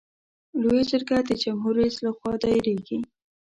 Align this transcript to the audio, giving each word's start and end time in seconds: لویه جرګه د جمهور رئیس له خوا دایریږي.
لویه 0.61 0.83
جرګه 0.91 1.17
د 1.23 1.31
جمهور 1.43 1.73
رئیس 1.79 1.95
له 2.05 2.11
خوا 2.17 2.33
دایریږي. 2.43 2.99